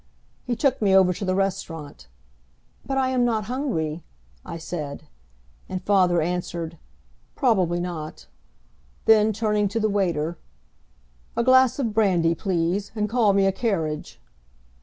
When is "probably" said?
7.35-7.79